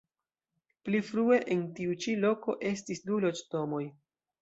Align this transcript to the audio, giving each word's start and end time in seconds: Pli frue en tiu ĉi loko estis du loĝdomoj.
Pli 0.89 1.01
frue 1.09 1.37
en 1.57 1.63
tiu 1.81 1.95
ĉi 2.07 2.17
loko 2.25 2.59
estis 2.73 3.07
du 3.11 3.25
loĝdomoj. 3.29 3.89